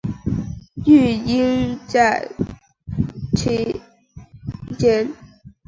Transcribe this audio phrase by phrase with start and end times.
[0.87, 2.19] 育婴假
[3.35, 3.79] 期
[4.79, 5.07] 间